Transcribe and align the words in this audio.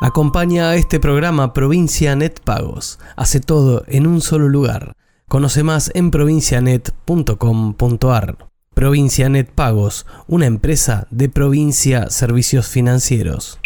Acompaña 0.00 0.70
a 0.70 0.76
este 0.76 0.98
programa 0.98 1.52
Provincia 1.52 2.16
Net 2.16 2.40
Pagos. 2.42 2.98
Hace 3.16 3.40
todo 3.40 3.84
en 3.86 4.06
un 4.06 4.22
solo 4.22 4.48
lugar. 4.48 4.94
Conoce 5.28 5.62
más 5.62 5.90
en 5.94 6.10
provincianet.com.ar. 6.10 8.38
Provincia 8.74 9.28
Net 9.28 9.50
Pagos, 9.50 10.06
una 10.26 10.46
empresa 10.46 11.06
de 11.10 11.28
Provincia 11.28 12.08
Servicios 12.08 12.66
Financieros. 12.66 13.60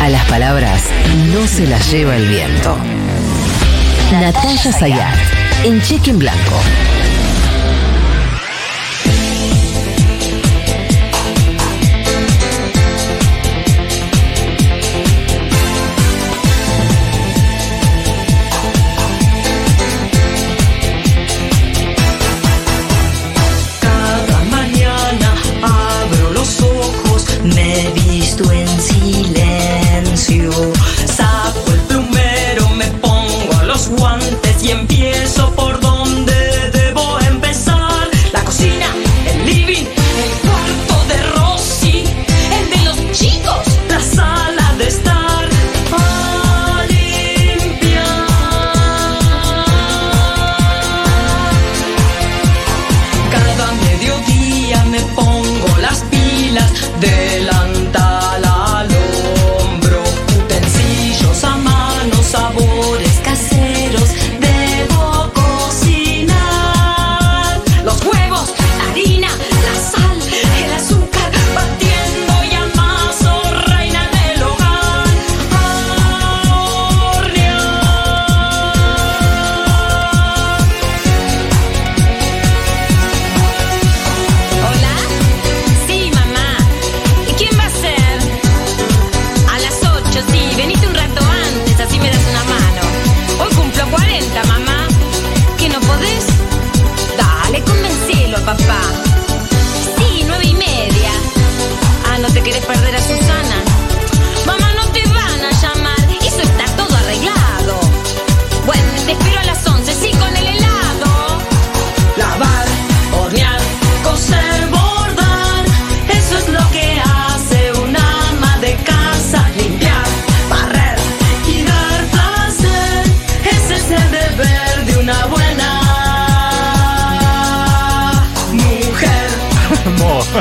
A 0.00 0.08
las 0.08 0.24
palabras 0.28 0.84
no 1.34 1.48
se 1.48 1.66
las 1.66 1.90
lleva 1.90 2.16
el 2.16 2.28
viento. 2.28 2.76
Natalia 4.12 4.72
Sayat, 4.72 5.18
en 5.64 5.82
Cheque 5.82 6.10
en 6.10 6.20
Blanco. 6.20 6.60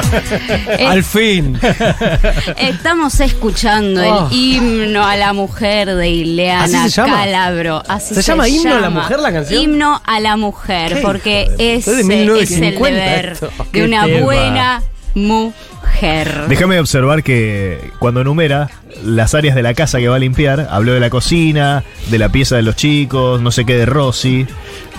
Al 0.87 1.03
fin. 1.03 1.59
Estamos 2.57 3.19
escuchando 3.19 4.01
Oh. 4.01 4.27
el 4.31 4.37
himno 4.37 5.05
a 5.05 5.15
la 5.17 5.33
mujer 5.33 5.93
de 5.95 6.09
Ileana 6.09 6.63
¿Así 6.83 6.89
se 6.91 7.01
llama? 7.01 7.13
Calabro. 7.15 7.83
Así 7.87 8.15
¿Se 8.15 8.21
llama 8.21 8.47
Himno 8.47 8.75
a 8.75 8.79
la 8.79 8.89
Mujer 8.89 9.19
la 9.19 9.31
canción? 9.31 9.61
Himno 9.61 10.01
a 10.05 10.19
la 10.19 10.37
mujer, 10.37 10.95
¿Qué 10.95 11.01
porque 11.01 11.43
ese 11.57 11.75
Es 11.77 11.85
de 11.85 11.91
es 11.93 11.99
el 11.99 12.05
1950 12.05 12.99
deber 12.99 13.25
esto. 13.33 13.49
de 13.71 13.83
una 13.85 14.05
tema. 14.05 14.25
buena 14.25 14.81
mujer. 15.15 16.45
Déjame 16.47 16.79
observar 16.79 17.23
que 17.23 17.91
cuando 17.99 18.21
enumera 18.21 18.69
las 19.03 19.33
áreas 19.35 19.55
de 19.55 19.63
la 19.63 19.73
casa 19.73 19.99
que 19.99 20.07
va 20.07 20.15
a 20.15 20.19
limpiar, 20.19 20.67
habló 20.71 20.93
de 20.93 20.99
la 20.99 21.09
cocina, 21.09 21.83
de 22.09 22.17
la 22.17 22.29
pieza 22.29 22.55
de 22.55 22.61
los 22.63 22.75
chicos, 22.75 23.41
no 23.41 23.51
sé 23.51 23.65
qué 23.65 23.75
de 23.77 23.85
Rosy. 23.85 24.45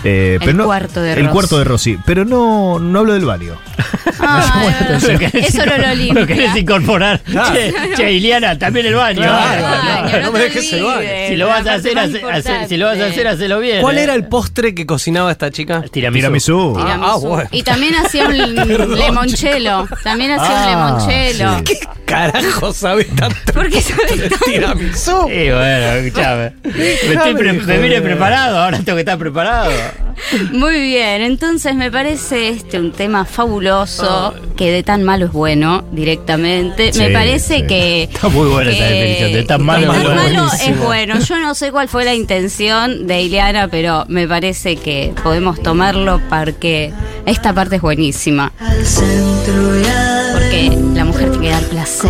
eh, 0.03 0.37
El 0.39 0.45
pero 0.45 0.53
no- 0.57 0.65
cuarto 0.65 1.01
de 1.01 1.11
El 1.13 1.19
Rosy. 1.19 1.29
cuarto 1.31 1.57
de 1.59 1.63
Rosy. 1.65 1.97
Pero 2.05 2.23
no, 2.25 2.79
no 2.79 2.99
hablo 2.99 3.13
del 3.13 3.25
baño. 3.25 3.53
Ah, 4.21 4.87
Lo 4.91 4.97
eso 5.39 5.65
no 5.65 5.77
lo 5.77 5.95
limpia. 5.95 6.27
querés 6.27 6.55
incorporar. 6.57 7.21
Che, 7.23 7.73
che, 7.95 8.11
Iliana, 8.11 8.59
también 8.59 8.85
el 8.87 8.93
baño. 8.95 9.21
Claro, 9.21 9.65
Ah, 9.65 10.01
Baño, 10.03 10.21
no 10.25 10.31
me 10.33 10.39
dejes 10.39 10.73
el 10.73 10.83
baño. 10.83 11.07
Si 11.29 11.35
lo 11.37 11.47
vas 11.47 11.65
a 11.65 11.73
hacer, 11.75 11.97
hace- 11.97 12.21
hace- 12.29 12.67
si 12.67 12.77
lo 12.77 12.87
vas 12.87 12.99
a 12.99 13.05
hacer, 13.07 13.27
hacelo 13.27 13.59
bien. 13.59 13.81
¿Cuál 13.81 13.97
eh. 13.97 14.03
era 14.03 14.13
el 14.15 14.25
postre 14.27 14.75
que 14.75 14.85
cocinaba 14.85 15.31
esta 15.31 15.49
chica? 15.51 15.83
Tiramisú. 15.89 16.19
Tiramisú. 16.19 16.75
Ah, 16.77 16.83
Tiramisú. 16.83 17.27
bueno. 17.27 17.49
Y 17.53 17.63
también 17.63 17.95
hacía 17.95 18.27
un 18.27 18.35
limonchelo. 18.99 19.87
También 20.03 20.31
hacía 20.31 20.49
un 20.51 20.57
Ah, 20.57 20.97
limonchelo. 20.99 21.59
sí. 21.65 21.79
¿Qué 22.09 22.15
carajo 22.15 22.73
sabe 22.73 23.03
tanto 23.05 23.53
¿Por 23.53 23.69
qué 23.69 23.81
sabes 23.81 24.19
de 24.19 24.29
tanto? 24.29 24.45
tiramisú? 24.45 25.25
Sí, 25.27 25.49
bueno, 25.49 25.91
escuchame. 26.03 26.53
Me, 26.63 27.13
estoy 27.13 27.35
pre- 27.35 27.53
me 27.53 27.77
vine 27.77 28.01
preparado, 28.01 28.57
ahora 28.59 28.77
tengo 28.79 28.95
que 28.95 29.01
estar 29.01 29.17
preparado. 29.17 29.71
Muy 30.51 30.81
bien, 30.81 31.21
entonces 31.21 31.75
me 31.75 31.89
parece 31.91 32.49
este 32.49 32.77
un 32.79 32.91
tema 32.91 33.23
fabuloso, 33.25 34.33
que 34.57 34.69
de 34.71 34.83
tan 34.83 35.03
malo 35.03 35.27
es 35.27 35.31
bueno 35.31 35.85
directamente. 35.91 36.91
Sí, 36.91 36.99
me 36.99 37.09
parece 37.11 37.59
sí. 37.59 37.67
que... 37.67 38.03
Está 38.03 38.27
muy 38.27 38.49
buena 38.49 38.71
esa 38.71 38.83
definición, 38.85 39.31
de 39.33 39.43
tan 39.43 39.61
malo 39.63 39.91
de 39.93 39.97
es 39.97 40.03
tan 40.03 40.03
bueno. 40.15 40.21
malo 40.23 40.43
Buenísimo. 40.49 40.73
es 40.75 40.79
bueno. 40.81 41.19
Yo 41.19 41.37
no 41.37 41.55
sé 41.55 41.71
cuál 41.71 41.87
fue 41.87 42.03
la 42.03 42.13
intención 42.15 43.07
de 43.07 43.21
Ileana, 43.21 43.69
pero 43.69 44.05
me 44.09 44.27
parece 44.27 44.75
que 44.75 45.13
podemos 45.23 45.61
tomarlo 45.63 46.19
porque 46.29 46.91
esta 47.25 47.53
parte 47.53 47.77
es 47.77 47.81
buenísima. 47.81 48.51
Al 48.59 48.85
centro 48.85 49.79
y 49.79 49.85
Porque 50.49 50.79
la 50.95 51.05
mujer 51.05 51.29
tiene 51.29 51.47
que 51.47 51.53
dar 51.53 51.63
placer. 51.65 52.09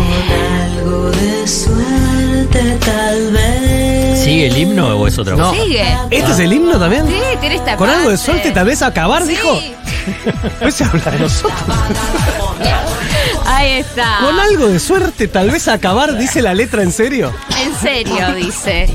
algo 0.64 1.10
de 1.10 1.46
suerte 1.46 2.78
tal 2.82 3.32
vez. 3.32 4.18
¿Sigue 4.24 4.46
el 4.46 4.56
himno 4.56 4.96
o 4.96 5.06
es 5.06 5.18
otra 5.18 5.36
cosa? 5.36 5.52
Sigue. 5.62 5.84
¿Este 6.10 6.32
es 6.32 6.38
el 6.38 6.52
himno 6.54 6.78
también? 6.78 7.06
Sí, 7.06 7.14
tiene 7.40 7.56
esta 7.56 7.76
Con 7.76 7.90
algo 7.90 8.08
de 8.08 8.16
suerte 8.16 8.50
tal 8.52 8.64
vez 8.66 8.80
acabar, 8.80 9.22
Sí. 9.24 9.28
dijo. 9.30 9.60
No 10.62 10.70
se 10.70 10.84
habla 10.84 11.10
de 11.10 11.18
nosotros. 11.18 11.60
Ahí 13.44 13.72
está. 13.72 14.18
Con 14.22 14.40
algo 14.40 14.68
de 14.68 14.78
suerte 14.80 15.28
tal 15.28 15.50
vez 15.50 15.68
acabar, 15.68 16.16
dice 16.16 16.40
la 16.40 16.54
letra 16.54 16.82
en 16.82 16.92
serio. 16.92 17.34
En 17.62 17.74
serio, 17.78 18.34
dice. 18.34 18.88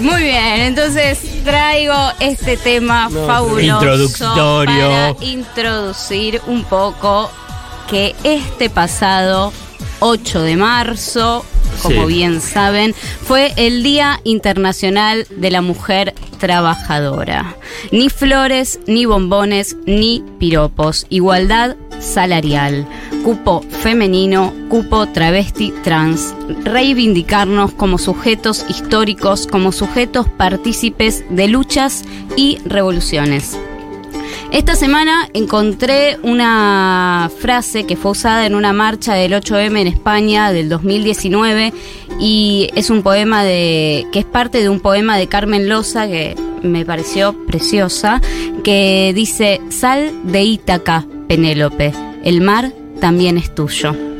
Muy 0.00 0.22
bien, 0.22 0.60
entonces 0.60 1.18
traigo 1.44 1.94
este 2.20 2.56
tema 2.56 3.10
fabuloso 3.26 3.60
Introductorio. 3.60 4.88
para 4.88 5.14
introducir 5.20 6.40
un 6.46 6.62
poco 6.64 7.30
que 7.88 8.14
este 8.24 8.70
pasado 8.70 9.52
8 10.00 10.42
de 10.42 10.56
marzo, 10.56 11.44
como 11.82 12.02
Sí. 12.02 12.14
bien 12.14 12.40
saben, 12.40 12.94
fue 12.94 13.52
el 13.56 13.82
Día 13.82 14.20
Internacional 14.24 15.26
de 15.30 15.50
la 15.50 15.60
Mujer 15.60 16.14
Trabajadora. 16.38 17.56
Ni 17.90 18.10
flores, 18.10 18.80
ni 18.86 19.06
bombones, 19.06 19.76
ni 19.86 20.22
piropos. 20.38 21.06
Igualdad 21.08 21.76
salarial. 22.00 22.86
Cupo 23.24 23.64
femenino, 23.70 24.52
cupo 24.68 25.06
travesti 25.08 25.72
trans. 25.82 26.34
Reivindicarnos 26.64 27.72
como 27.72 27.98
sujetos 27.98 28.64
históricos, 28.68 29.46
como 29.46 29.72
sujetos 29.72 30.28
partícipes 30.28 31.24
de 31.30 31.48
luchas 31.48 32.04
y 32.36 32.58
revoluciones. 32.66 33.58
Esta 34.54 34.76
semana 34.76 35.28
encontré 35.32 36.16
una 36.22 37.28
frase 37.40 37.86
que 37.86 37.96
fue 37.96 38.12
usada 38.12 38.46
en 38.46 38.54
una 38.54 38.72
marcha 38.72 39.14
del 39.14 39.32
8M 39.32 39.80
en 39.80 39.88
España 39.88 40.52
del 40.52 40.68
2019 40.68 41.72
y 42.20 42.70
es 42.76 42.88
un 42.88 43.02
poema 43.02 43.42
de 43.42 44.06
que 44.12 44.20
es 44.20 44.24
parte 44.24 44.62
de 44.62 44.68
un 44.68 44.78
poema 44.78 45.18
de 45.18 45.26
Carmen 45.26 45.68
Loza 45.68 46.06
que 46.06 46.36
me 46.62 46.84
pareció 46.84 47.34
preciosa 47.46 48.22
que 48.62 49.10
dice 49.12 49.60
Sal 49.70 50.12
de 50.22 50.44
Ítaca, 50.44 51.04
Penélope, 51.26 51.92
el 52.22 52.40
mar 52.40 52.72
también 53.00 53.38
es 53.38 53.52
tuyo. 53.52 54.13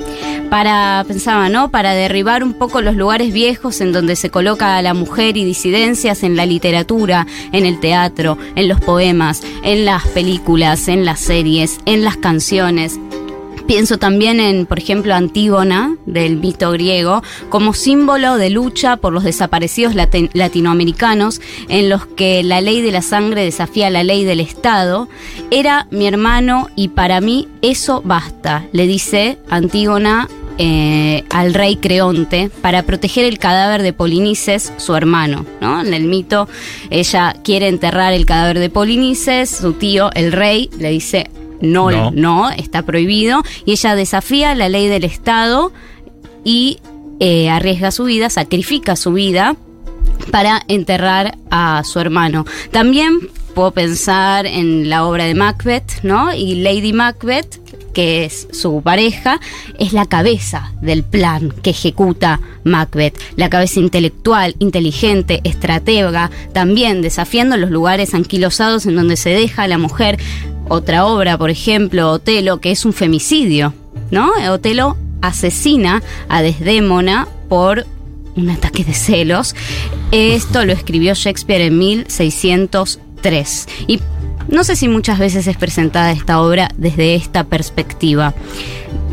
Para, 0.51 1.05
pensaba, 1.07 1.49
¿no? 1.49 1.71
Para 1.71 1.95
derribar 1.95 2.43
un 2.43 2.55
poco 2.55 2.81
los 2.81 2.97
lugares 2.97 3.33
viejos 3.33 3.81
en 3.81 3.93
donde 3.93 4.17
se 4.17 4.31
coloca 4.31 4.77
a 4.77 4.83
la 4.83 4.95
mujer 4.95 5.37
y 5.37 5.45
disidencias 5.45 6.23
en 6.23 6.37
la 6.37 6.47
literatura, 6.47 7.27
en 7.53 7.67
el 7.67 7.81
teatro, 7.81 8.39
en 8.55 8.69
los 8.69 8.81
poemas, 8.81 9.43
en 9.63 9.85
las 9.85 10.07
películas, 10.09 10.89
en 10.89 11.05
las 11.05 11.21
series, 11.21 11.79
en 11.87 12.05
las 12.05 12.17
canciones. 12.17 12.99
Pienso 13.67 13.99
también 13.99 14.41
en, 14.41 14.67
por 14.67 14.79
ejemplo, 14.79 15.15
Antígona, 15.15 15.97
del 16.05 16.37
mito 16.37 16.71
griego, 16.71 17.23
como 17.49 17.73
símbolo 17.73 18.37
de 18.37 18.51
lucha 18.51 18.99
por 18.99 19.13
los 19.15 19.25
desaparecidos 19.25 19.95
lati- 19.95 20.29
latinoamericanos, 20.35 21.41
en 21.69 21.89
los 21.89 22.05
que 22.05 22.43
la 22.43 22.61
ley 22.61 22.83
de 22.83 22.93
la 22.93 23.01
sangre 23.01 23.43
desafía 23.43 23.89
la 23.89 24.05
ley 24.05 24.25
del 24.25 24.41
Estado. 24.41 25.09
Era 25.51 25.87
mi 25.91 26.07
hermano 26.07 26.69
y 26.77 26.89
para 26.89 27.23
mí 27.23 27.49
eso 27.63 28.03
basta, 28.05 28.67
le 28.73 28.87
dice 28.87 29.39
Antígona 29.49 30.29
eh, 30.59 31.25
al 31.31 31.55
rey 31.55 31.77
Creonte 31.77 32.51
para 32.61 32.83
proteger 32.83 33.25
el 33.25 33.39
cadáver 33.39 33.83
de 33.83 33.93
Polinices, 33.93 34.73
su 34.77 34.95
hermano. 34.95 35.47
¿no? 35.61 35.81
En 35.81 35.95
el 35.95 36.05
mito, 36.05 36.49
ella 36.91 37.35
quiere 37.43 37.69
enterrar 37.69 38.13
el 38.13 38.27
cadáver 38.27 38.59
de 38.59 38.69
Polinices, 38.71 39.49
su 39.51 39.73
tío, 39.73 40.11
el 40.15 40.33
rey, 40.33 40.71
le 40.79 40.91
dice 40.91 41.31
no, 41.65 41.91
No. 41.91 42.11
no, 42.11 42.51
está 42.51 42.83
prohibido, 42.83 43.43
y 43.65 43.73
ella 43.73 43.95
desafía 43.95 44.55
la 44.55 44.69
ley 44.69 44.89
del 44.89 45.05
Estado 45.05 45.73
y 46.45 46.79
eh, 47.21 47.49
arriesga 47.51 47.91
su 47.91 48.05
vida, 48.05 48.31
sacrifica 48.31 48.97
su 48.97 49.13
vida 49.13 49.57
para 50.31 50.63
enterrar 50.69 51.37
a 51.51 51.83
su 51.85 52.01
hermano. 52.01 52.45
También 52.71 53.19
puedo 53.55 53.71
pensar 53.71 54.47
en 54.47 54.89
la 54.89 55.07
obra 55.07 55.25
de 55.25 55.35
Macbeth, 55.35 56.03
¿no? 56.03 56.35
Y 56.35 56.57
Lady 56.57 56.93
Macbeth, 56.93 57.61
que 57.93 58.25
es 58.25 58.49
su 58.51 58.83
pareja, 58.83 59.41
es 59.79 59.93
la 59.93 60.07
cabeza 60.07 60.73
del 60.83 61.05
plan 61.05 61.55
que 61.63 61.71
ejecuta 61.71 62.41
Macbeth, 62.65 63.17
la 63.37 63.49
cabeza 63.49 63.79
intelectual, 63.79 64.57
inteligente, 64.59 65.41
estratega, 65.45 66.31
también 66.53 67.03
desafiando 67.03 67.57
los 67.57 67.71
lugares 67.71 68.13
anquilosados 68.15 68.87
en 68.87 68.97
donde 68.97 69.17
se 69.17 69.31
deja 69.31 69.63
a 69.63 69.69
la 69.69 69.79
mujer. 69.79 70.19
Otra 70.69 71.07
obra, 71.07 71.39
por 71.39 71.51
ejemplo, 71.51 72.11
Otelo, 72.11 72.61
que 72.61 72.71
es 72.71 72.85
un 72.85 72.93
femicidio, 72.93 73.75
¿no? 74.11 74.33
Otelo 74.51 74.97
asesina 75.21 76.03
a 76.29 76.43
Desdémona 76.43 77.29
por 77.49 77.87
un 78.37 78.51
ataque 78.51 78.85
de 78.85 78.95
celos. 78.95 79.55
Esto 80.11 80.65
lo 80.65 80.73
escribió 80.73 81.15
Shakespeare 81.15 81.63
en 81.63 81.79
1603. 81.79 83.69
Y 83.87 84.01
no 84.49 84.65
sé 84.65 84.77
si 84.77 84.89
muchas 84.89 85.19
veces 85.19 85.47
es 85.47 85.57
presentada 85.57 86.13
esta 86.13 86.41
obra 86.41 86.69
desde 86.77 87.15
esta 87.15 87.45
perspectiva. 87.45 88.35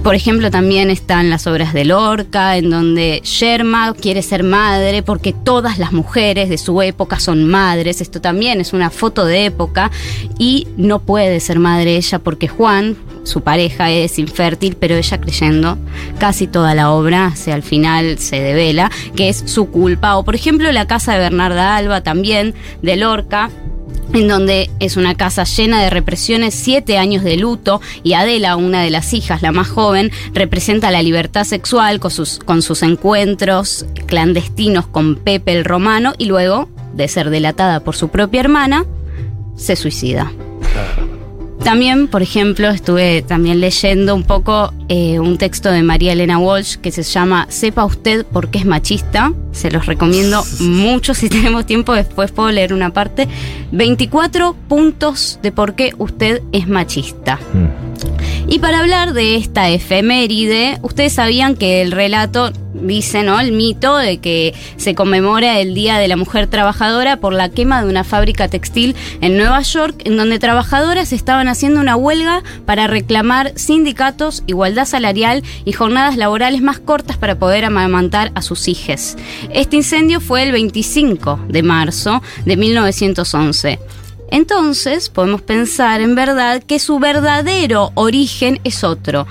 Por 0.03 0.15
ejemplo, 0.15 0.49
también 0.49 0.89
están 0.89 1.29
las 1.29 1.45
obras 1.45 1.73
de 1.73 1.85
Lorca, 1.85 2.57
en 2.57 2.71
donde 2.71 3.21
Sherma 3.23 3.93
quiere 3.93 4.23
ser 4.23 4.43
madre 4.43 5.03
porque 5.03 5.31
todas 5.31 5.77
las 5.77 5.93
mujeres 5.93 6.49
de 6.49 6.57
su 6.57 6.81
época 6.81 7.19
son 7.19 7.47
madres. 7.47 8.01
Esto 8.01 8.19
también 8.19 8.59
es 8.59 8.73
una 8.73 8.89
foto 8.89 9.25
de 9.25 9.45
época 9.45 9.91
y 10.39 10.67
no 10.75 10.99
puede 10.99 11.39
ser 11.39 11.59
madre 11.59 11.97
ella 11.97 12.17
porque 12.17 12.47
Juan, 12.47 12.97
su 13.23 13.41
pareja, 13.41 13.91
es 13.91 14.17
infértil, 14.17 14.75
pero 14.75 14.95
ella 14.95 15.21
creyendo 15.21 15.77
casi 16.17 16.47
toda 16.47 16.73
la 16.73 16.89
obra, 16.89 17.35
sea, 17.35 17.53
al 17.53 17.63
final 17.63 18.17
se 18.17 18.41
devela 18.41 18.89
que 19.15 19.29
es 19.29 19.43
su 19.45 19.69
culpa. 19.69 20.17
O 20.17 20.25
por 20.25 20.33
ejemplo, 20.33 20.71
la 20.71 20.87
casa 20.87 21.13
de 21.13 21.19
Bernarda 21.19 21.75
Alba, 21.75 22.01
también 22.01 22.55
de 22.81 22.97
Lorca, 22.97 23.51
en 24.13 24.27
donde 24.27 24.69
es 24.79 24.97
una 24.97 25.15
casa 25.15 25.43
llena 25.43 25.81
de 25.81 25.89
represiones, 25.89 26.53
siete 26.53 26.97
años 26.97 27.23
de 27.23 27.37
luto, 27.37 27.81
y 28.03 28.13
Adela, 28.13 28.55
una 28.55 28.81
de 28.81 28.89
las 28.89 29.13
hijas, 29.13 29.41
la 29.41 29.51
más 29.51 29.69
joven, 29.69 30.11
representa 30.33 30.91
la 30.91 31.01
libertad 31.01 31.43
sexual 31.43 31.99
con 31.99 32.11
sus, 32.11 32.39
con 32.39 32.61
sus 32.61 32.83
encuentros 32.83 33.85
clandestinos 34.07 34.87
con 34.87 35.15
Pepe 35.15 35.53
el 35.53 35.65
Romano, 35.65 36.13
y 36.17 36.25
luego, 36.25 36.69
de 36.93 37.07
ser 37.07 37.29
delatada 37.29 37.81
por 37.81 37.95
su 37.95 38.09
propia 38.09 38.41
hermana, 38.41 38.85
se 39.55 39.75
suicida. 39.75 40.31
También, 41.63 42.07
por 42.07 42.21
ejemplo, 42.21 42.69
estuve 42.69 43.21
también 43.21 43.61
leyendo 43.61 44.15
un 44.15 44.23
poco 44.23 44.73
eh, 44.89 45.19
un 45.19 45.37
texto 45.37 45.71
de 45.71 45.83
María 45.83 46.13
Elena 46.13 46.39
Walsh 46.39 46.77
que 46.77 46.91
se 46.91 47.03
llama 47.03 47.45
Sepa 47.49 47.85
usted 47.85 48.25
por 48.25 48.49
qué 48.49 48.59
es 48.59 48.65
machista. 48.65 49.31
Se 49.51 49.69
los 49.69 49.85
recomiendo 49.85 50.43
mucho 50.59 51.13
si 51.13 51.29
tenemos 51.29 51.65
tiempo. 51.65 51.93
Después 51.93 52.31
puedo 52.31 52.51
leer 52.51 52.73
una 52.73 52.91
parte. 52.91 53.27
24 53.71 54.55
puntos 54.67 55.39
de 55.43 55.51
por 55.51 55.75
qué 55.75 55.93
usted 55.97 56.41
es 56.51 56.67
machista. 56.67 57.39
Y 58.51 58.59
para 58.59 58.79
hablar 58.79 59.13
de 59.13 59.37
esta 59.37 59.69
efeméride, 59.69 60.77
ustedes 60.81 61.13
sabían 61.13 61.55
que 61.55 61.81
el 61.81 61.93
relato 61.93 62.51
dice, 62.73 63.23
¿no? 63.23 63.39
El 63.39 63.53
mito 63.53 63.95
de 63.95 64.17
que 64.17 64.53
se 64.75 64.93
conmemora 64.93 65.61
el 65.61 65.73
Día 65.73 65.99
de 65.99 66.09
la 66.09 66.17
Mujer 66.17 66.47
Trabajadora 66.47 67.15
por 67.15 67.31
la 67.31 67.47
quema 67.47 67.81
de 67.81 67.89
una 67.89 68.03
fábrica 68.03 68.49
textil 68.49 68.93
en 69.21 69.37
Nueva 69.37 69.61
York, 69.61 70.01
en 70.03 70.17
donde 70.17 70.37
trabajadoras 70.37 71.13
estaban 71.13 71.47
haciendo 71.47 71.79
una 71.79 71.95
huelga 71.95 72.43
para 72.65 72.87
reclamar 72.87 73.53
sindicatos, 73.55 74.43
igualdad 74.47 74.85
salarial 74.85 75.43
y 75.63 75.71
jornadas 75.71 76.17
laborales 76.17 76.61
más 76.61 76.77
cortas 76.77 77.15
para 77.15 77.39
poder 77.39 77.63
amamantar 77.63 78.33
a 78.35 78.41
sus 78.41 78.67
hijas. 78.67 79.15
Este 79.53 79.77
incendio 79.77 80.19
fue 80.19 80.43
el 80.43 80.51
25 80.51 81.45
de 81.47 81.63
marzo 81.63 82.21
de 82.43 82.57
1911. 82.57 83.79
Entonces 84.31 85.09
podemos 85.09 85.41
pensar 85.41 86.01
en 86.01 86.15
verdad 86.15 86.63
que 86.63 86.79
su 86.79 86.99
verdadero 86.99 87.91
origen 87.95 88.59
es 88.63 88.83
otro. 88.83 89.27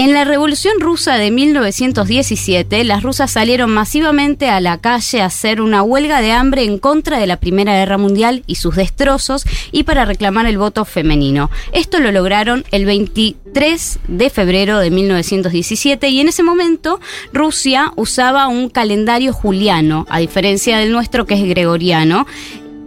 En 0.00 0.14
la 0.14 0.24
Revolución 0.24 0.80
Rusa 0.80 1.18
de 1.18 1.30
1917, 1.30 2.84
las 2.84 3.02
rusas 3.02 3.32
salieron 3.32 3.70
masivamente 3.70 4.48
a 4.48 4.58
la 4.62 4.78
calle 4.78 5.20
a 5.20 5.26
hacer 5.26 5.60
una 5.60 5.82
huelga 5.82 6.22
de 6.22 6.32
hambre 6.32 6.64
en 6.64 6.78
contra 6.78 7.18
de 7.18 7.26
la 7.26 7.36
Primera 7.36 7.74
Guerra 7.74 7.98
Mundial 7.98 8.42
y 8.46 8.54
sus 8.54 8.76
destrozos 8.76 9.44
y 9.72 9.82
para 9.82 10.06
reclamar 10.06 10.46
el 10.46 10.56
voto 10.56 10.86
femenino. 10.86 11.50
Esto 11.72 12.00
lo 12.00 12.12
lograron 12.12 12.64
el 12.70 12.86
23 12.86 13.98
de 14.08 14.30
febrero 14.30 14.78
de 14.78 14.90
1917 14.90 16.08
y 16.08 16.20
en 16.20 16.28
ese 16.28 16.44
momento 16.44 16.98
Rusia 17.34 17.92
usaba 17.96 18.48
un 18.48 18.70
calendario 18.70 19.34
juliano, 19.34 20.06
a 20.08 20.18
diferencia 20.18 20.78
del 20.78 20.92
nuestro 20.92 21.26
que 21.26 21.34
es 21.34 21.46
gregoriano. 21.46 22.26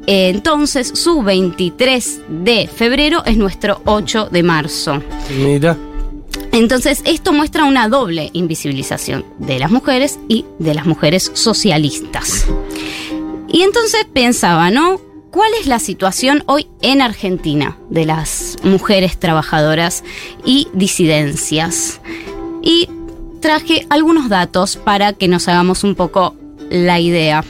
Entonces, 0.08 0.92
su 0.96 1.24
23 1.24 2.22
de 2.28 2.68
febrero 2.68 3.24
es 3.26 3.38
nuestro 3.38 3.82
8 3.86 4.30
de 4.32 4.44
marzo. 4.44 5.02
Mira. 5.38 5.78
Entonces, 6.52 7.02
esto 7.06 7.34
muestra 7.34 7.66
una 7.66 7.88
doble 7.88 8.30
invisibilización 8.34 9.26
de 9.40 9.60
las 9.60 9.72
mujeres 9.72 10.20
y 10.28 10.46
de 10.60 10.74
las 10.74 10.86
mujeres 10.86 11.32
socialistas. 11.34 12.46
Y 13.48 13.62
entonces 13.62 14.06
pensaba, 14.12 14.72
¿no? 14.72 15.00
¿Cuál 15.32 15.50
es 15.60 15.66
la 15.66 15.80
situación 15.80 16.44
hoy 16.46 16.68
en 16.82 17.02
Argentina 17.02 17.78
de 17.90 18.06
las 18.06 18.58
mujeres 18.64 19.20
trabajadoras 19.20 20.04
y 20.46 20.68
disidencias? 20.74 22.02
Y 22.62 22.88
traje 23.40 23.88
algunos 23.90 24.30
datos 24.30 24.78
para 24.78 25.14
que 25.14 25.28
nos 25.28 25.48
hagamos 25.48 25.84
un 25.84 25.96
poco 25.96 26.36
la 26.70 27.00
idea. 27.00 27.44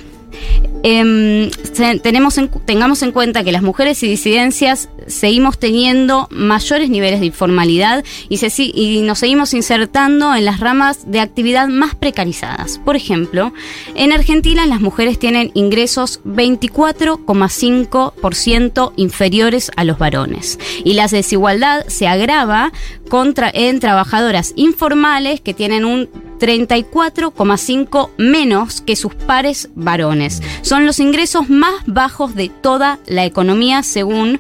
Se- 0.83 1.99
tenemos 2.03 2.37
en- 2.37 2.49
tengamos 2.49 3.01
en 3.03 3.13
cuenta 3.13 3.43
que 3.45 3.53
las 3.53 3.61
mujeres 3.63 4.03
y 4.03 4.09
disidencias 4.09 4.89
seguimos 5.07 5.57
teniendo 5.57 6.27
mayores 6.29 6.89
niveles 6.89 7.21
de 7.21 7.25
informalidad 7.27 8.03
y, 8.29 8.35
se 8.37 8.51
y 8.57 9.01
nos 9.01 9.19
seguimos 9.19 9.53
insertando 9.53 10.35
en 10.35 10.43
las 10.45 10.59
ramas 10.59 11.09
de 11.09 11.21
actividad 11.21 11.67
más 11.69 11.95
precarizadas. 11.95 12.79
Por 12.83 12.95
ejemplo, 12.97 13.53
en 13.95 14.11
Argentina 14.11 14.65
las 14.65 14.81
mujeres 14.81 15.17
tienen 15.19 15.51
ingresos 15.53 16.19
24,5% 16.25 18.93
inferiores 18.97 19.71
a 19.75 19.83
los 19.83 19.97
varones 19.97 20.59
y 20.83 20.93
la 20.93 21.07
desigualdad 21.07 21.85
se 21.87 22.07
agrava 22.07 22.71
contra, 23.09 23.49
en 23.53 23.79
trabajadoras 23.79 24.53
informales 24.55 25.41
que 25.41 25.53
tienen 25.53 25.85
un 25.85 26.09
34,5 26.39 28.09
menos 28.17 28.81
que 28.81 28.95
sus 28.95 29.15
pares 29.15 29.69
varones. 29.75 30.41
Son 30.61 30.85
los 30.85 30.99
ingresos 30.99 31.49
más 31.49 31.73
bajos 31.85 32.35
de 32.35 32.49
toda 32.49 32.99
la 33.07 33.25
economía 33.25 33.83
según 33.83 34.39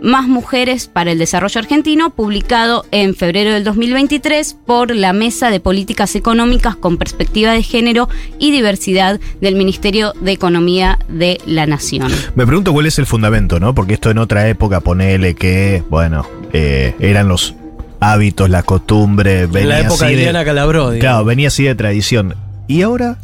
Más 0.00 0.26
Mujeres 0.26 0.88
para 0.88 1.12
el 1.12 1.18
Desarrollo 1.18 1.60
Argentino, 1.60 2.10
publicado 2.10 2.84
en 2.90 3.14
febrero 3.14 3.52
del 3.52 3.64
2023 3.64 4.56
por 4.66 4.94
la 4.94 5.12
Mesa 5.12 5.50
de 5.50 5.60
Políticas 5.60 6.16
Económicas 6.16 6.76
con 6.76 6.98
Perspectiva 6.98 7.52
de 7.52 7.62
Género 7.62 8.08
y 8.38 8.50
Diversidad 8.50 9.20
del 9.40 9.54
Ministerio 9.54 10.12
de 10.20 10.32
Economía 10.32 10.98
de 11.08 11.40
la 11.46 11.66
Nación. 11.66 12.10
Me 12.34 12.46
pregunto 12.46 12.72
cuál 12.72 12.86
es 12.86 12.98
el 12.98 13.06
fundamento, 13.06 13.60
¿no? 13.60 13.74
Porque 13.74 13.94
esto 13.94 14.10
en 14.10 14.18
otra 14.18 14.48
época, 14.48 14.80
ponele 14.80 15.34
que, 15.34 15.84
bueno, 15.88 16.26
eh, 16.52 16.94
eran 16.98 17.28
los 17.28 17.54
hábitos, 18.02 18.50
la 18.50 18.62
costumbre, 18.62 19.42
En 19.42 19.52
venía 19.52 19.68
la 19.68 19.80
época 19.80 19.94
así 20.06 20.14
de 20.14 20.16
de- 20.16 20.22
Diana 20.22 20.44
Calabró, 20.44 20.90
digamos. 20.90 21.00
Claro, 21.00 21.24
venía 21.24 21.48
así 21.48 21.64
de 21.64 21.74
tradición. 21.74 22.34
¿Y 22.68 22.82
ahora? 22.82 23.18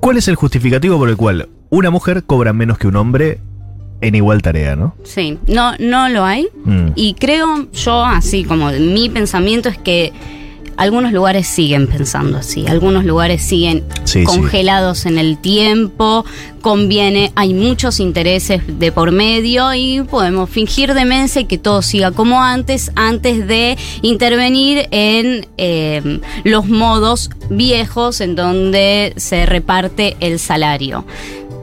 ¿Cuál 0.00 0.16
es 0.16 0.28
el 0.28 0.36
justificativo 0.36 0.98
por 0.98 1.08
el 1.08 1.16
cual 1.16 1.48
una 1.70 1.90
mujer 1.90 2.22
cobra 2.24 2.52
menos 2.52 2.78
que 2.78 2.86
un 2.86 2.96
hombre 2.96 3.40
en 4.00 4.14
igual 4.14 4.42
tarea, 4.42 4.76
no? 4.76 4.94
Sí, 5.04 5.38
no, 5.48 5.72
no 5.80 6.08
lo 6.08 6.24
hay. 6.24 6.48
Mm. 6.64 6.88
Y 6.94 7.14
creo 7.14 7.66
yo, 7.72 8.04
así 8.04 8.44
como 8.44 8.70
mi 8.70 9.08
pensamiento 9.10 9.68
es 9.68 9.76
que 9.78 10.12
algunos 10.78 11.12
lugares 11.12 11.46
siguen 11.46 11.86
pensando 11.86 12.38
así, 12.38 12.66
algunos 12.66 13.04
lugares 13.04 13.42
siguen 13.42 13.84
Sí, 14.04 14.20
sí. 14.20 14.24
congelados 14.24 15.04
en 15.04 15.18
el 15.18 15.36
tiempo, 15.36 16.24
conviene, 16.62 17.32
hay 17.34 17.52
muchos 17.52 18.00
intereses 18.00 18.62
de 18.78 18.90
por 18.92 19.12
medio 19.12 19.74
y 19.74 20.02
podemos 20.02 20.48
fingir 20.48 20.94
demencia 20.94 21.42
y 21.42 21.44
que 21.44 21.58
todo 21.58 21.82
siga 21.82 22.12
como 22.12 22.42
antes, 22.42 22.90
antes 22.94 23.46
de 23.46 23.76
intervenir 24.02 24.86
en 24.90 25.46
eh, 25.58 26.20
los 26.44 26.66
modos 26.68 27.28
viejos 27.50 28.20
en 28.20 28.34
donde 28.36 29.12
se 29.16 29.44
reparte 29.46 30.16
el 30.20 30.38
salario. 30.38 31.04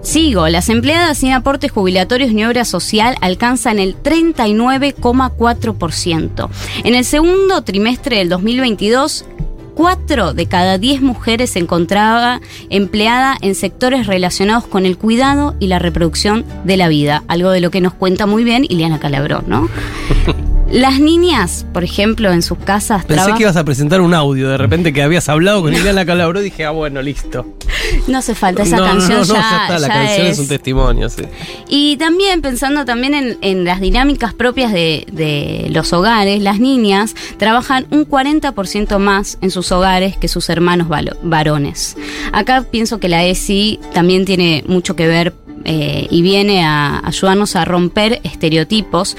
Sigo, 0.06 0.48
las 0.50 0.70
empleadas 0.70 1.18
sin 1.18 1.34
aportes 1.34 1.72
jubilatorios 1.72 2.32
ni 2.32 2.46
obra 2.46 2.64
social 2.64 3.16
alcanzan 3.22 3.80
el 3.80 4.00
39,4%. 4.02 6.50
En 6.84 6.94
el 6.94 7.04
segundo 7.04 7.64
trimestre 7.64 8.20
del 8.20 8.30
2022, 8.30 9.26
4 9.74 10.36
de 10.36 10.46
cada 10.46 10.78
10 10.78 11.02
mujeres 11.02 11.50
se 11.50 11.58
encontraba 11.58 12.40
empleada 12.70 13.36
en 13.42 13.56
sectores 13.56 14.06
relacionados 14.06 14.68
con 14.68 14.86
el 14.86 15.00
cuidado 15.00 15.56
y 15.60 15.66
la 15.68 15.80
reproducción 15.80 16.46
de 16.66 16.78
la 16.78 16.88
vida, 16.88 17.24
algo 17.28 17.50
de 17.50 17.62
lo 17.62 17.72
que 17.72 17.82
nos 17.82 17.96
cuenta 17.96 18.28
muy 18.28 18.44
bien 18.44 18.64
Ileana 18.70 19.00
Calabró, 19.00 19.44
¿no? 19.48 19.68
Las 20.72 21.00
niñas, 21.00 21.66
por 21.74 21.84
ejemplo, 21.84 22.32
en 22.32 22.44
sus 22.44 22.60
casas 22.60 23.06
Pensé 23.06 23.34
que 23.34 23.42
ibas 23.44 23.56
a 23.56 23.64
presentar 23.64 24.02
un 24.02 24.14
audio, 24.14 24.50
de 24.50 24.58
repente 24.58 24.92
que 24.94 25.02
habías 25.02 25.30
hablado 25.30 25.64
con 25.64 25.74
Ileana 25.74 26.06
Calabró, 26.06 26.42
dije, 26.42 26.66
ah, 26.66 26.72
bueno, 26.72 27.02
listo. 27.02 27.48
No 28.08 28.20
hace 28.20 28.36
falta, 28.36 28.64
esa 28.64 28.78
no, 28.78 28.86
canción 28.86 29.22
no, 29.22 29.26
no, 29.26 29.34
ya, 29.34 29.34
ya 29.34 29.62
está, 29.64 29.80
la 29.80 29.88
ya 29.88 29.94
canción 29.94 30.28
es... 30.28 30.34
es 30.34 30.40
un 30.40 30.48
testimonio, 30.48 31.10
sí. 31.10 31.24
Y 31.68 31.98
también 31.98 32.42
pensando 32.42 32.86
también 32.86 33.14
en, 33.14 33.38
en 33.42 33.66
las 33.66 33.82
dinámicas 33.82 34.34
propias 34.34 34.72
de, 34.72 35.08
de 35.12 35.68
los 35.72 35.92
hogares, 35.94 36.42
las 36.42 36.60
niñas 36.60 37.16
trabajan 37.38 37.88
un 37.90 38.08
40% 38.08 39.00
más 39.00 39.38
en 39.42 39.52
sus 39.52 39.72
hogares 39.72 40.18
que 40.18 40.28
sus 40.28 40.50
hermanos 40.50 40.88
varones. 41.24 41.98
Acá 42.32 42.66
pienso 42.70 43.00
que 43.00 43.10
la 43.10 43.26
ESI 43.26 43.80
también 43.94 44.26
tiene 44.26 44.64
mucho 44.68 44.96
que 44.96 45.08
ver 45.08 45.34
eh, 45.66 46.08
y 46.12 46.22
viene 46.22 46.64
a 46.64 47.02
ayudarnos 47.06 47.56
a 47.56 47.66
romper 47.66 48.22
estereotipos. 48.24 49.18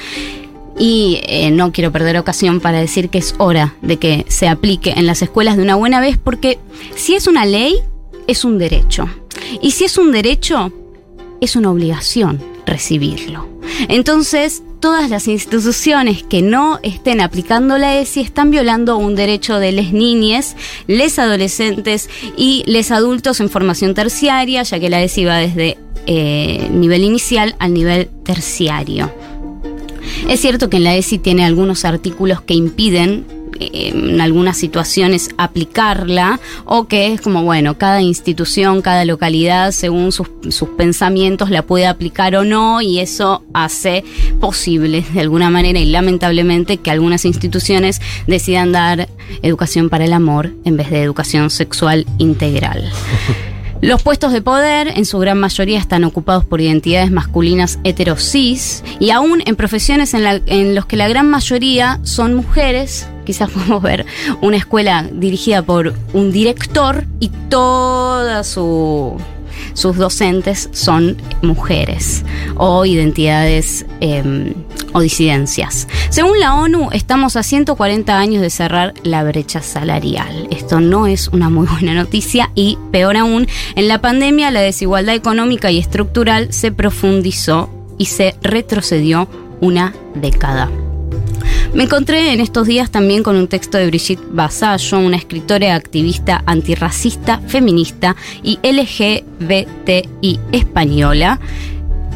Y 0.78 1.20
eh, 1.26 1.50
no 1.50 1.72
quiero 1.72 1.90
perder 1.90 2.18
ocasión 2.18 2.60
para 2.60 2.78
decir 2.78 3.08
que 3.08 3.18
es 3.18 3.34
hora 3.38 3.74
de 3.80 3.96
que 3.96 4.26
se 4.28 4.46
aplique 4.46 4.92
en 4.96 5.06
las 5.06 5.22
escuelas 5.22 5.56
de 5.56 5.62
una 5.62 5.74
buena 5.74 6.00
vez, 6.00 6.18
porque 6.22 6.58
si 6.94 7.14
es 7.14 7.26
una 7.26 7.46
ley, 7.46 7.76
es 8.26 8.44
un 8.44 8.58
derecho. 8.58 9.08
Y 9.62 9.72
si 9.72 9.84
es 9.84 9.98
un 9.98 10.12
derecho, 10.12 10.72
es 11.40 11.56
una 11.56 11.70
obligación 11.70 12.40
recibirlo. 12.66 13.48
Entonces, 13.88 14.62
todas 14.80 15.10
las 15.10 15.28
instituciones 15.28 16.22
que 16.22 16.42
no 16.42 16.78
estén 16.82 17.20
aplicando 17.20 17.78
la 17.78 17.98
ESI 17.98 18.20
están 18.20 18.50
violando 18.50 18.96
un 18.96 19.14
derecho 19.14 19.58
de 19.58 19.72
les 19.72 19.92
niñes, 19.92 20.56
les 20.86 21.18
adolescentes 21.18 22.08
y 22.36 22.64
les 22.66 22.90
adultos 22.90 23.40
en 23.40 23.50
formación 23.50 23.94
terciaria, 23.94 24.62
ya 24.62 24.78
que 24.78 24.90
la 24.90 25.02
ESI 25.02 25.24
va 25.24 25.36
desde 25.38 25.78
eh, 26.06 26.68
nivel 26.70 27.02
inicial 27.02 27.56
al 27.58 27.74
nivel 27.74 28.08
terciario. 28.24 29.12
Es 30.28 30.40
cierto 30.40 30.70
que 30.70 30.76
en 30.76 30.84
la 30.84 30.96
ESI 30.96 31.18
tiene 31.18 31.44
algunos 31.44 31.84
artículos 31.84 32.40
que 32.40 32.54
impiden 32.54 33.35
en 33.60 34.20
algunas 34.20 34.56
situaciones 34.56 35.30
aplicarla 35.38 36.40
o 36.64 36.86
que 36.88 37.12
es 37.12 37.20
como, 37.20 37.42
bueno, 37.42 37.78
cada 37.78 38.02
institución, 38.02 38.82
cada 38.82 39.04
localidad, 39.04 39.72
según 39.72 40.12
sus, 40.12 40.28
sus 40.50 40.70
pensamientos, 40.70 41.50
la 41.50 41.62
puede 41.62 41.86
aplicar 41.86 42.36
o 42.36 42.44
no 42.44 42.82
y 42.82 43.00
eso 43.00 43.44
hace 43.54 44.04
posible 44.40 45.04
de 45.12 45.20
alguna 45.20 45.50
manera 45.50 45.78
y 45.78 45.86
lamentablemente 45.86 46.78
que 46.78 46.90
algunas 46.90 47.24
instituciones 47.24 48.00
decidan 48.26 48.72
dar 48.72 49.08
educación 49.42 49.88
para 49.88 50.04
el 50.04 50.12
amor 50.12 50.52
en 50.64 50.76
vez 50.76 50.90
de 50.90 51.02
educación 51.02 51.50
sexual 51.50 52.06
integral. 52.18 52.90
Los 53.82 54.02
puestos 54.02 54.32
de 54.32 54.40
poder 54.42 54.88
en 54.96 55.04
su 55.04 55.18
gran 55.18 55.38
mayoría 55.38 55.78
están 55.78 56.04
ocupados 56.04 56.44
por 56.44 56.60
identidades 56.60 57.10
masculinas 57.10 57.78
heterosis 57.84 58.82
y 58.98 59.10
aún 59.10 59.42
en 59.46 59.54
profesiones 59.54 60.14
en, 60.14 60.24
la- 60.24 60.40
en 60.46 60.74
los 60.74 60.86
que 60.86 60.96
la 60.96 61.08
gran 61.08 61.28
mayoría 61.30 62.00
son 62.02 62.34
mujeres. 62.34 63.06
Quizás 63.24 63.50
podemos 63.54 63.82
ver 63.82 64.06
una 64.40 64.56
escuela 64.56 65.06
dirigida 65.12 65.62
por 65.62 65.92
un 66.14 66.32
director 66.32 67.04
y 67.20 67.28
toda 67.50 68.42
su 68.44 69.16
sus 69.74 69.96
docentes 69.96 70.68
son 70.72 71.16
mujeres 71.42 72.24
o 72.56 72.84
identidades 72.84 73.86
eh, 74.00 74.54
o 74.92 75.00
disidencias. 75.00 75.88
Según 76.10 76.40
la 76.40 76.54
ONU, 76.54 76.88
estamos 76.92 77.36
a 77.36 77.42
140 77.42 78.18
años 78.18 78.42
de 78.42 78.50
cerrar 78.50 78.94
la 79.02 79.24
brecha 79.24 79.62
salarial. 79.62 80.48
Esto 80.50 80.80
no 80.80 81.06
es 81.06 81.28
una 81.28 81.50
muy 81.50 81.66
buena 81.70 81.94
noticia 81.94 82.50
y, 82.54 82.78
peor 82.90 83.16
aún, 83.16 83.46
en 83.74 83.88
la 83.88 84.00
pandemia 84.00 84.50
la 84.50 84.60
desigualdad 84.60 85.14
económica 85.14 85.70
y 85.70 85.78
estructural 85.78 86.52
se 86.52 86.72
profundizó 86.72 87.70
y 87.98 88.06
se 88.06 88.34
retrocedió 88.42 89.28
una 89.60 89.94
década. 90.14 90.70
Me 91.76 91.82
encontré 91.82 92.32
en 92.32 92.40
estos 92.40 92.66
días 92.66 92.90
también 92.90 93.22
con 93.22 93.36
un 93.36 93.48
texto 93.48 93.76
de 93.76 93.88
Brigitte 93.88 94.22
Basallo, 94.30 94.98
una 94.98 95.18
escritora 95.18 95.74
activista 95.74 96.42
antirracista, 96.46 97.38
feminista 97.40 98.16
y 98.42 98.58
LGBTI 98.62 100.40
española, 100.52 101.38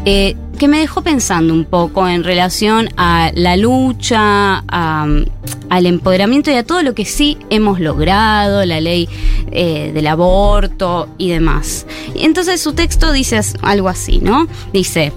eh, 0.07 0.35
que 0.59 0.67
me 0.67 0.79
dejó 0.79 1.02
pensando 1.02 1.52
un 1.52 1.67
poco 1.67 2.09
en 2.09 2.25
relación 2.25 2.88
a 2.97 3.33
la 3.35 3.59
lucha, 3.59 4.61
al 4.61 5.87
empoderamiento 5.87 6.50
y 6.50 6.55
a 6.55 6.64
todo 6.64 6.83
lo 6.83 6.95
que 6.95 7.05
sí 7.05 7.37
hemos 7.50 7.81
logrado, 7.81 8.64
la 8.64 8.81
ley 8.81 9.11
eh, 9.50 9.90
del 9.93 10.07
aborto 10.07 11.11
y 11.19 11.29
demás. 11.29 11.87
Y 12.14 12.25
entonces 12.25 12.62
su 12.62 12.73
texto 12.73 13.12
dice 13.12 13.38
algo 13.61 13.90
así, 13.90 14.21
¿no? 14.21 14.49
Dice, 14.73 15.12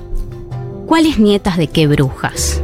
¿cuáles 0.85 1.17
nietas 1.17 1.55
de 1.55 1.67
qué 1.67 1.87
brujas? 1.87 2.61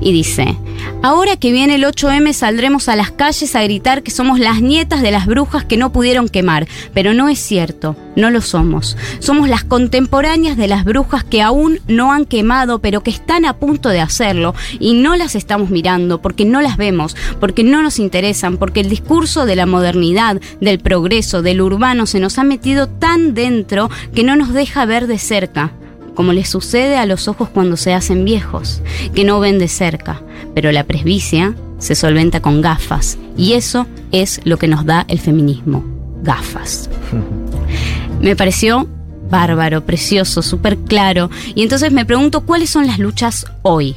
Y 0.00 0.12
dice, 0.12 0.56
ahora 1.02 1.36
que 1.36 1.52
viene 1.52 1.76
el 1.76 1.84
8M 1.84 2.32
saldremos 2.32 2.88
a 2.88 2.96
las 2.96 3.10
calles 3.10 3.54
a 3.54 3.62
gritar 3.62 4.02
que 4.02 4.10
somos 4.10 4.38
las 4.38 4.60
nietas 4.60 5.02
de 5.02 5.10
las 5.10 5.26
brujas 5.26 5.64
que 5.64 5.76
no 5.76 5.92
pudieron 5.92 6.28
quemar, 6.28 6.66
pero 6.92 7.14
no 7.14 7.28
es 7.28 7.38
cierto, 7.38 7.96
no 8.14 8.30
lo 8.30 8.40
somos. 8.40 8.96
Somos 9.18 9.48
las 9.48 9.64
contemporáneas 9.64 10.56
de 10.56 10.68
las 10.68 10.84
brujas 10.84 11.24
que 11.24 11.42
aún 11.42 11.80
no 11.88 12.12
han 12.12 12.24
quemado, 12.24 12.80
pero 12.80 13.02
que 13.02 13.10
están 13.10 13.44
a 13.44 13.58
punto 13.58 13.88
de 13.88 14.00
hacerlo 14.00 14.54
y 14.78 14.94
no 14.94 15.16
las 15.16 15.34
estamos 15.34 15.70
mirando 15.70 16.20
porque 16.20 16.44
no 16.44 16.60
las 16.60 16.76
vemos, 16.76 17.16
porque 17.40 17.64
no 17.64 17.82
nos 17.82 17.98
interesan, 17.98 18.56
porque 18.56 18.80
el 18.80 18.88
discurso 18.88 19.46
de 19.46 19.56
la 19.56 19.66
modernidad, 19.66 20.40
del 20.60 20.78
progreso, 20.78 21.42
del 21.42 21.60
urbano 21.60 22.06
se 22.06 22.20
nos 22.20 22.38
ha 22.38 22.44
metido 22.44 22.88
tan 22.88 23.34
dentro 23.34 23.90
que 24.14 24.24
no 24.24 24.36
nos 24.36 24.52
deja 24.52 24.84
ver 24.84 25.06
de 25.06 25.18
cerca 25.18 25.72
como 26.16 26.32
les 26.32 26.48
sucede 26.48 26.96
a 26.96 27.06
los 27.06 27.28
ojos 27.28 27.48
cuando 27.50 27.76
se 27.76 27.94
hacen 27.94 28.24
viejos, 28.24 28.82
que 29.14 29.22
no 29.22 29.38
ven 29.38 29.60
de 29.60 29.68
cerca, 29.68 30.22
pero 30.54 30.72
la 30.72 30.82
presbicia 30.82 31.54
se 31.78 31.94
solventa 31.94 32.40
con 32.40 32.60
gafas, 32.60 33.18
y 33.36 33.52
eso 33.52 33.86
es 34.10 34.40
lo 34.42 34.56
que 34.56 34.66
nos 34.66 34.84
da 34.84 35.04
el 35.06 35.20
feminismo, 35.20 35.84
gafas. 36.24 36.90
Me 38.20 38.34
pareció 38.34 38.88
bárbaro, 39.30 39.84
precioso, 39.84 40.42
súper 40.42 40.78
claro, 40.78 41.30
y 41.54 41.62
entonces 41.62 41.92
me 41.92 42.06
pregunto 42.06 42.42
cuáles 42.42 42.70
son 42.70 42.86
las 42.86 42.98
luchas 42.98 43.44
hoy. 43.62 43.96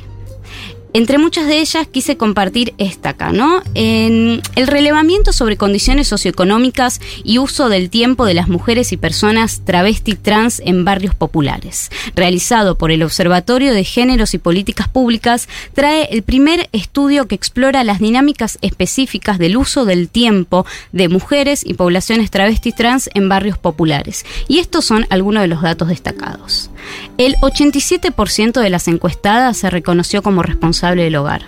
Entre 0.91 1.19
muchas 1.19 1.46
de 1.46 1.60
ellas 1.60 1.88
quise 1.88 2.17
compartir 2.17 2.74
esta 2.79 3.10
acá, 3.10 3.31
¿no? 3.31 3.62
En 3.75 4.41
el 4.55 4.67
relevamiento 4.67 5.34
sobre 5.34 5.55
condiciones 5.55 6.08
socioeconómicas 6.08 7.00
y 7.24 7.38
uso 7.38 7.69
del 7.69 7.91
tiempo 7.91 8.25
de 8.25 8.34
las 8.34 8.48
mujeres 8.48 8.91
y 8.91 8.98
personas 8.98 9.62
travesti 9.65 10.15
trans 10.15 10.60
en 10.65 10.86
barrios 10.86 11.13
populares, 11.13 11.91
realizado 12.15 12.75
por 12.75 12.89
el 12.89 13.03
Observatorio 13.03 13.72
de 13.72 13.84
Géneros 13.84 14.34
y 14.34 14.39
Políticas 14.39 14.88
Públicas, 14.88 15.48
trae 15.74 16.10
el 16.12 16.24
primer 16.24 16.69
estudio 16.72 17.27
que 17.27 17.36
explora 17.36 17.84
las 17.84 18.00
dinámicas 18.00 18.58
específicas 18.62 19.38
del 19.38 19.58
uso 19.58 19.86
del 19.86 20.10
tiempo 20.10 20.65
de 20.91 21.08
mujeres 21.08 21.63
y 21.63 21.75
poblaciones 21.75 22.31
travesti 22.31 22.72
trans 22.72 23.12
en 23.13 23.29
barrios 23.29 23.60
populares. 23.60 24.25
Y 24.48 24.58
estos 24.58 24.86
son 24.86 25.05
algunos 25.12 25.41
de 25.41 25.48
los 25.48 25.62
datos 25.62 25.89
destacados. 25.89 26.72
El 27.17 27.36
87% 27.36 28.62
de 28.62 28.69
las 28.69 28.88
encuestadas 28.88 29.57
se 29.57 29.69
reconoció 29.69 30.21
como 30.21 30.43
responsable 30.43 31.03
del 31.03 31.15
hogar. 31.15 31.43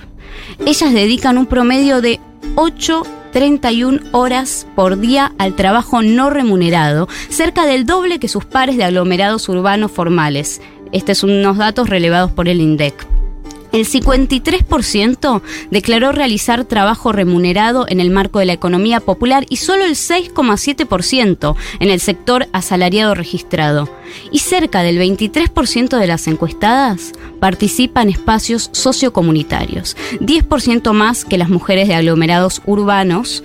Ellas 0.65 0.93
dedican 0.93 1.37
un 1.37 1.45
promedio 1.45 2.01
de 2.01 2.19
8,31 2.55 4.09
horas 4.11 4.67
por 4.75 4.99
día 4.99 5.31
al 5.37 5.55
trabajo 5.55 6.01
no 6.01 6.29
remunerado, 6.29 7.07
cerca 7.29 7.65
del 7.65 7.85
doble 7.85 8.19
que 8.19 8.27
sus 8.27 8.45
pares 8.45 8.77
de 8.77 8.83
aglomerados 8.83 9.47
urbanos 9.49 9.91
formales. 9.91 10.61
Estos 10.91 11.19
son 11.19 11.31
unos 11.31 11.57
datos 11.57 11.89
relevados 11.89 12.31
por 12.31 12.47
el 12.47 12.59
INDEC. 12.59 13.20
El 13.71 13.85
53% 13.85 15.41
declaró 15.69 16.11
realizar 16.11 16.65
trabajo 16.65 17.11
remunerado 17.11 17.85
en 17.87 17.99
el 17.99 18.11
marco 18.11 18.39
de 18.39 18.45
la 18.45 18.53
economía 18.53 18.99
popular 18.99 19.45
y 19.49 19.57
solo 19.57 19.85
el 19.85 19.95
6,7% 19.95 21.55
en 21.79 21.89
el 21.89 21.99
sector 21.99 22.47
asalariado 22.51 23.15
registrado. 23.15 23.89
Y 24.31 24.39
cerca 24.39 24.83
del 24.83 24.99
23% 24.99 25.97
de 25.97 26.07
las 26.07 26.27
encuestadas 26.27 27.13
participa 27.39 28.01
en 28.01 28.09
espacios 28.09 28.69
sociocomunitarios, 28.73 29.95
10% 30.19 30.91
más 30.91 31.23
que 31.23 31.37
las 31.37 31.49
mujeres 31.49 31.87
de 31.87 31.95
aglomerados 31.95 32.61
urbanos 32.65 33.43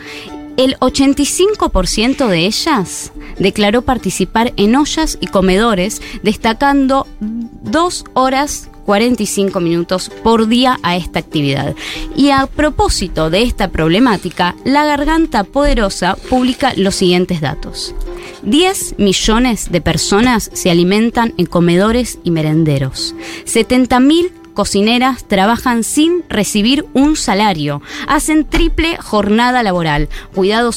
el 0.57 0.77
85% 0.79 2.29
de 2.29 2.47
ellas 2.47 3.13
declaró 3.39 3.83
participar 3.83 4.55
en 4.57 4.75
ollas 4.75 5.19
y 5.21 5.27
comedores, 5.27 6.01
destacando 6.23 7.07
dos 7.21 8.05
horas 8.15 8.71
45 8.87 9.61
minutos 9.61 10.11
por 10.23 10.49
día 10.49 10.79
a 10.83 10.97
esta 10.97 11.19
actividad. 11.19 11.75
Y 12.17 12.31
a 12.31 12.47
propósito 12.47 13.29
de 13.29 13.43
esta 13.43 13.69
problemática, 13.69 14.55
La 14.65 14.87
Garganta 14.87 15.45
Poderosa 15.45 16.17
publica 16.31 16.73
los 16.77 16.95
siguientes 16.95 17.41
datos. 17.41 17.95
10 18.43 18.99
millones 18.99 19.73
de 19.73 19.81
personas 19.81 20.51
se 20.53 20.71
alimentan 20.71 21.35
en 21.37 21.47
comedores 21.47 22.19
y 22.23 22.31
merenderos. 22.31 23.15
70 23.45 23.99
mil 24.01 24.33
cocineras 24.57 25.29
trabajan 25.29 25.85
sin 25.85 26.25
recibir 26.29 26.87
un 26.95 27.15
salario, 27.15 27.83
hacen 28.09 28.45
triple 28.45 28.97
jornada 28.97 29.63
laboral, 29.63 30.09
cuidado, 30.35 30.73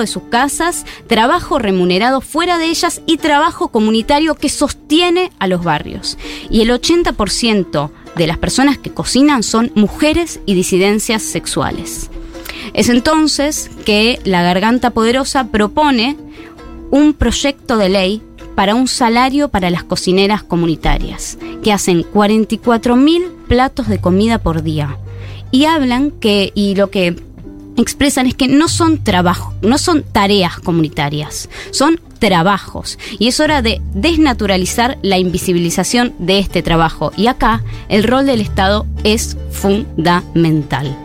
de 0.00 0.06
sus 0.06 0.22
casas, 0.30 0.86
trabajo 1.06 1.60
remunerado 1.60 2.20
fuera 2.20 2.58
de 2.58 2.66
ellas 2.66 3.02
y 3.06 3.18
trabajo 3.18 3.68
comunitario 3.68 4.34
que 4.34 4.48
sostiene 4.48 5.30
a 5.38 5.46
los 5.46 5.62
barrios. 5.62 6.18
Y 6.50 6.62
el 6.62 6.70
80% 6.70 7.90
de 8.16 8.26
las 8.26 8.38
personas 8.38 8.78
que 8.78 8.92
cocinan 8.92 9.42
son 9.42 9.70
mujeres 9.74 10.40
y 10.46 10.54
disidencias 10.54 11.22
sexuales. 11.22 12.10
Es 12.72 12.88
entonces 12.88 13.70
que 13.84 14.18
la 14.24 14.42
Garganta 14.42 14.90
Poderosa 14.90 15.48
propone 15.48 16.16
un 16.90 17.12
proyecto 17.12 17.76
de 17.76 17.88
ley 17.90 18.22
para 18.54 18.74
un 18.74 18.88
salario 18.88 19.48
para 19.48 19.70
las 19.70 19.84
cocineras 19.84 20.42
comunitarias, 20.42 21.38
que 21.62 21.72
hacen 21.72 22.02
44 22.02 22.96
mil 22.96 23.24
platos 23.48 23.88
de 23.88 24.00
comida 24.00 24.38
por 24.38 24.62
día. 24.62 24.98
Y 25.50 25.66
hablan 25.66 26.10
que, 26.10 26.52
y 26.54 26.74
lo 26.74 26.90
que 26.90 27.16
expresan 27.76 28.26
es 28.26 28.34
que 28.34 28.48
no 28.48 28.68
son 28.68 29.02
trabajo, 29.02 29.54
no 29.62 29.78
son 29.78 30.02
tareas 30.02 30.58
comunitarias, 30.58 31.48
son 31.70 32.00
trabajos. 32.18 32.98
Y 33.18 33.28
es 33.28 33.40
hora 33.40 33.62
de 33.62 33.80
desnaturalizar 33.94 34.98
la 35.02 35.18
invisibilización 35.18 36.14
de 36.18 36.38
este 36.38 36.62
trabajo. 36.62 37.12
Y 37.16 37.26
acá 37.26 37.62
el 37.88 38.04
rol 38.04 38.26
del 38.26 38.40
Estado 38.40 38.86
es 39.02 39.36
fundamental. 39.50 40.96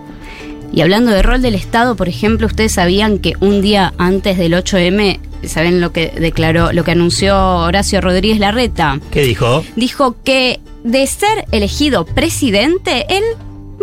Y 0.72 0.82
hablando 0.82 1.12
de 1.12 1.24
rol 1.24 1.42
del 1.42 1.56
Estado, 1.56 1.96
por 1.96 2.08
ejemplo, 2.08 2.48
ustedes 2.48 2.74
sabían 2.74 3.18
que 3.18 3.34
un 3.40 3.62
día 3.62 3.94
antes 3.98 4.38
del 4.38 4.54
8M, 4.54 5.20
¿saben 5.46 5.82
lo 5.82 5.92
que 5.92 6.08
declaró, 6.20 6.72
lo 6.72 6.84
que 6.84 6.92
anunció 6.92 7.38
Horacio 7.38 8.02
Rodríguez 8.02 8.40
Larreta? 8.40 9.00
¿Qué 9.12 9.22
dijo? 9.24 9.64
Dijo 9.76 10.16
que 10.24 10.60
de 10.84 11.06
ser 11.08 11.46
elegido 11.52 12.06
presidente, 12.06 13.06
él 13.10 13.24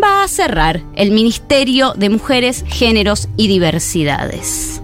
va 0.02 0.24
a 0.24 0.28
cerrar 0.28 0.82
el 0.94 1.10
Ministerio 1.10 1.94
de 1.96 2.10
Mujeres, 2.10 2.64
Géneros 2.68 3.28
y 3.36 3.48
Diversidades. 3.48 4.82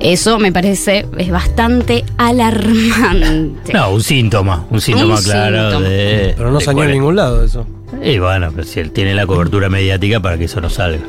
Eso 0.00 0.38
me 0.38 0.52
parece 0.52 1.06
es 1.18 1.30
bastante 1.30 2.04
alarmante. 2.18 3.72
No, 3.72 3.90
un 3.90 4.02
síntoma, 4.02 4.64
un 4.70 4.80
síntoma 4.80 5.16
Un 5.16 5.22
claro 5.22 5.70
síntoma. 5.70 5.88
de. 5.88 6.34
Pero 6.36 6.50
no 6.52 6.60
salió 6.60 6.84
en 6.84 6.92
ningún 6.92 7.16
lado 7.16 7.44
eso. 7.44 7.66
Y 8.02 8.18
bueno, 8.18 8.50
pero 8.54 8.64
si 8.66 8.78
él 8.80 8.92
tiene 8.92 9.14
la 9.14 9.26
cobertura 9.26 9.68
mediática 9.68 10.20
para 10.20 10.38
que 10.38 10.44
eso 10.44 10.60
no 10.60 10.70
salga. 10.70 11.02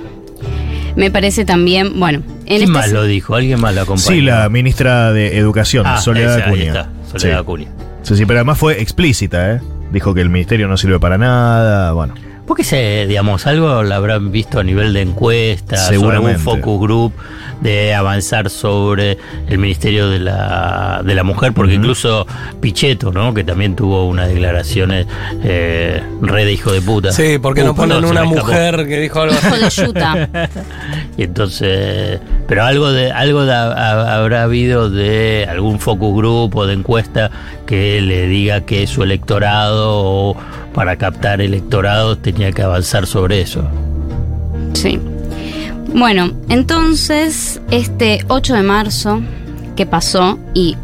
Me 1.00 1.10
parece 1.12 1.46
también, 1.46 1.98
bueno, 2.00 2.20
en 2.20 2.46
¿Quién 2.46 2.62
este 2.64 2.72
más 2.74 2.92
lo 2.92 3.04
dijo? 3.06 3.34
¿Alguien 3.34 3.62
más 3.62 3.74
lo 3.74 3.82
acompañó? 3.82 4.08
Sí, 4.18 4.22
la 4.22 4.50
ministra 4.50 5.12
de 5.14 5.38
Educación, 5.38 5.86
Ah, 5.88 5.98
Soledad 6.02 6.38
esa, 6.40 6.46
ahí 6.50 6.52
Acuña. 6.52 6.68
está, 6.68 6.90
Soledad 7.18 7.38
Sí. 7.38 7.42
Acuña. 7.42 7.68
Sí, 8.04 8.16
sí, 8.18 8.26
pero 8.26 8.40
además 8.40 8.58
fue 8.58 8.82
explícita, 8.82 9.54
¿eh? 9.56 9.62
Dijo 9.94 10.14
que 10.14 10.20
el 10.22 10.30
ministerio 10.30 10.68
no 10.68 10.76
sirve 10.78 11.00
para 11.00 11.18
nada, 11.18 11.94
bueno. 11.94 12.16
¿Por 12.46 12.58
qué 12.58 12.64
se, 12.64 13.06
digamos, 13.08 13.48
algo 13.48 13.84
lo 13.84 13.96
habrán 13.96 14.32
visto 14.32 14.60
a 14.60 14.64
nivel 14.64 14.92
de 14.92 15.02
encuestas 15.04 15.90
o 15.98 16.10
algún 16.10 16.36
focus 16.38 16.80
group 16.82 17.14
de 17.62 17.94
avanzar 17.94 18.50
sobre 18.50 19.18
el 19.48 19.58
Ministerio 19.58 20.10
de 20.10 20.20
la, 20.20 21.02
de 21.04 21.16
la 21.16 21.24
Mujer? 21.24 21.54
Porque 21.54 21.74
incluso 21.76 22.26
Pichetto, 22.62 23.12
¿no? 23.12 23.34
Que 23.34 23.44
también 23.44 23.76
tuvo 23.76 24.08
unas 24.08 24.28
declaraciones 24.30 25.08
eh, 25.44 26.02
re 26.22 26.46
de 26.46 26.54
hijo 26.54 26.72
de 26.72 26.82
puta. 26.82 27.12
Sí, 27.12 27.38
porque 27.42 27.62
Uh, 27.64 27.66
no 27.68 27.76
ponen 27.76 27.98
perdón, 27.98 28.06
se 28.06 28.12
una 28.12 28.24
mujer 28.24 28.88
que 28.88 29.00
dijo 29.00 29.22
algo. 29.22 29.36
Hijo 29.36 29.56
de 29.58 29.70
Yuta. 29.70 30.30
Y 31.18 31.24
entonces, 31.24 32.20
pero 32.48 32.64
algo 32.64 32.92
de 32.94 33.12
algo 33.12 33.44
de- 33.46 33.52
ha- 33.54 34.16
habrá 34.16 34.44
habido 34.44 34.90
de 34.90 35.46
algún 35.50 35.78
focus 35.80 36.16
group 36.16 36.56
o 36.56 36.66
de 36.66 36.74
encuesta 36.76 37.30
que 37.68 38.00
le 38.00 38.28
diga 38.28 38.62
que 38.62 38.88
su 38.88 39.04
electorado 39.04 39.90
o 39.92 40.38
para 40.74 40.96
captar 40.96 41.42
electorados 41.42 42.22
tenía 42.22 42.54
que 42.54 42.62
avanzar 42.62 43.06
sobre 43.06 43.42
eso. 43.42 43.68
Sí. 44.74 44.98
Bueno, 45.94 46.32
entonces, 46.50 47.62
este 47.72 48.20
8 48.28 48.54
de 48.54 48.64
marzo 48.64 49.22
que 49.76 49.86
pasó 49.86 50.38
y 50.54 50.76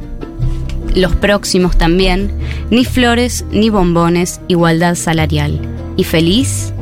los 0.95 1.15
próximos 1.15 1.77
también, 1.77 2.31
ni 2.71 2.85
flores 2.85 3.45
ni 3.51 3.69
bombones, 3.69 4.41
igualdad 4.47 4.95
salarial. 4.95 5.59
¿Y 5.95 6.05
feliz? 6.05 6.73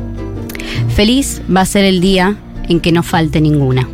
Feliz 0.94 1.42
va 1.54 1.60
a 1.62 1.66
ser 1.66 1.84
el 1.84 2.00
día 2.00 2.38
en 2.68 2.80
que 2.80 2.92
no 2.92 3.02
falte 3.02 3.40
ninguna. 3.40 3.88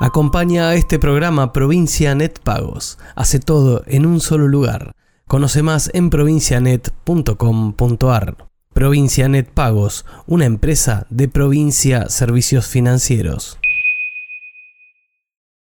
Acompaña 0.00 0.68
a 0.68 0.74
este 0.74 0.98
programa 0.98 1.52
Provincia 1.52 2.14
Net 2.14 2.38
Pagos. 2.42 2.98
Hace 3.14 3.38
todo 3.38 3.82
en 3.86 4.06
un 4.06 4.20
solo 4.20 4.48
lugar. 4.48 4.92
Conoce 5.26 5.62
más 5.62 5.90
en 5.94 6.10
provincianet.com.ar. 6.10 8.45
Provincia 8.76 9.26
Net 9.26 9.48
Pagos, 9.48 10.04
una 10.26 10.44
empresa 10.44 11.06
de 11.08 11.28
provincia 11.28 12.10
servicios 12.10 12.66
financieros. 12.66 13.58